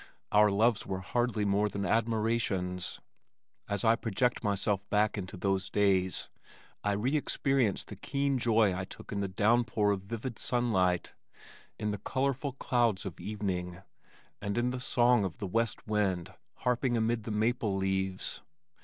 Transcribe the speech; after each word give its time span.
Our 0.31 0.49
loves 0.49 0.83
were 0.87 1.01
hardly 1.01 1.45
more 1.45 1.69
than 1.69 1.85
admirations. 1.85 2.99
As 3.69 3.83
I 3.83 3.95
project 3.95 4.43
myself 4.43 4.89
back 4.89 5.15
into 5.15 5.37
those 5.37 5.69
days 5.69 6.27
I 6.83 6.93
re 6.93 7.15
experience 7.15 7.83
the 7.83 7.95
keen 7.95 8.39
joy 8.39 8.73
I 8.75 8.83
took 8.83 9.11
in 9.11 9.19
the 9.19 9.27
downpour 9.27 9.91
of 9.91 10.01
vivid 10.01 10.39
sunlight, 10.39 11.13
in 11.77 11.91
the 11.91 11.99
colorful 11.99 12.53
clouds 12.53 13.05
of 13.05 13.19
evening, 13.19 13.83
and 14.41 14.57
in 14.57 14.71
the 14.71 14.79
song 14.79 15.23
of 15.23 15.37
the 15.37 15.45
west 15.45 15.85
wind 15.85 16.33
harping 16.55 16.97
amid 16.97 17.21
the 17.21 17.29
maple 17.29 17.75
leaves. 17.77 18.41